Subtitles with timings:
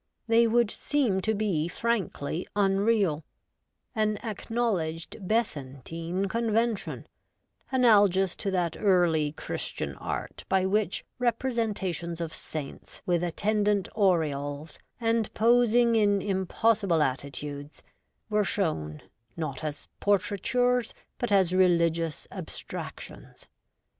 [0.25, 3.23] They would seem to be frankly unreal:
[3.93, 7.05] an acknowledged Besantine convention—
[7.71, 14.79] analogous to that early Christian art by which repre sentations of saints, with attendant aureoles,
[14.99, 17.83] and posing in impossible attitudes,
[18.27, 19.03] were shown,
[19.37, 23.45] not as portraitures, but as religious abstractions.